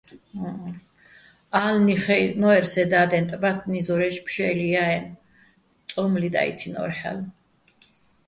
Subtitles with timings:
[1.63, 5.17] ა́ლნი ხაჲჸნო́ერ სე და́დენ, ტბათნი ზორაჲში̆ ფშე́ლუჲ ჲა -აჲნო̆,
[5.89, 7.27] წო́მლი დაჸითინო́რ ჰ̦ალო̆.